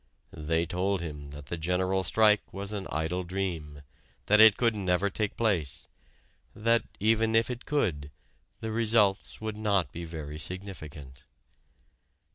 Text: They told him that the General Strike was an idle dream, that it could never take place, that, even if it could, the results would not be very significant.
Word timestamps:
They 0.33 0.65
told 0.65 0.99
him 1.01 1.29
that 1.29 1.45
the 1.45 1.57
General 1.59 2.01
Strike 2.03 2.51
was 2.51 2.71
an 2.73 2.87
idle 2.91 3.23
dream, 3.23 3.83
that 4.25 4.41
it 4.41 4.57
could 4.57 4.75
never 4.75 5.11
take 5.11 5.37
place, 5.37 5.87
that, 6.55 6.81
even 6.99 7.35
if 7.35 7.51
it 7.51 7.67
could, 7.67 8.09
the 8.61 8.71
results 8.71 9.39
would 9.41 9.55
not 9.55 9.91
be 9.91 10.03
very 10.05 10.39
significant. 10.39 11.25